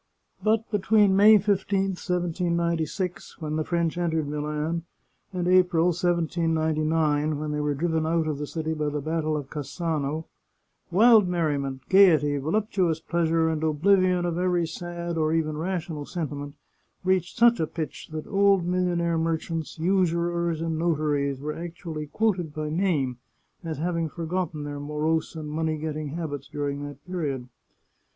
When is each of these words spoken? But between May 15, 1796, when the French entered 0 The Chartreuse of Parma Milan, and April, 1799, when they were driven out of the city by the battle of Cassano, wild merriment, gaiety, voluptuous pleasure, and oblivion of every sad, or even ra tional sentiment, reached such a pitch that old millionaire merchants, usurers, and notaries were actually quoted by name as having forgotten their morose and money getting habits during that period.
But 0.41 0.67
between 0.71 1.15
May 1.15 1.37
15, 1.37 1.89
1796, 1.89 3.39
when 3.39 3.55
the 3.55 3.63
French 3.63 3.99
entered 3.99 4.25
0 4.25 4.25
The 4.25 4.31
Chartreuse 4.31 4.33
of 4.33 4.41
Parma 4.41 4.57
Milan, 4.57 4.83
and 5.31 5.47
April, 5.47 5.85
1799, 5.89 7.37
when 7.39 7.51
they 7.51 7.59
were 7.61 7.75
driven 7.75 8.07
out 8.07 8.25
of 8.25 8.39
the 8.39 8.47
city 8.47 8.73
by 8.73 8.89
the 8.89 8.99
battle 8.99 9.37
of 9.37 9.51
Cassano, 9.51 10.25
wild 10.89 11.27
merriment, 11.27 11.83
gaiety, 11.87 12.35
voluptuous 12.39 12.99
pleasure, 12.99 13.47
and 13.47 13.63
oblivion 13.63 14.25
of 14.25 14.39
every 14.39 14.65
sad, 14.65 15.19
or 15.19 15.35
even 15.35 15.55
ra 15.55 15.75
tional 15.77 16.07
sentiment, 16.07 16.55
reached 17.03 17.37
such 17.37 17.59
a 17.59 17.67
pitch 17.67 18.09
that 18.11 18.25
old 18.25 18.65
millionaire 18.65 19.19
merchants, 19.19 19.77
usurers, 19.77 20.61
and 20.61 20.79
notaries 20.79 21.39
were 21.39 21.53
actually 21.53 22.07
quoted 22.07 22.55
by 22.55 22.71
name 22.71 23.19
as 23.63 23.77
having 23.77 24.09
forgotten 24.09 24.63
their 24.63 24.79
morose 24.79 25.35
and 25.35 25.47
money 25.51 25.77
getting 25.77 26.07
habits 26.07 26.47
during 26.47 26.83
that 26.83 27.05
period. 27.05 27.49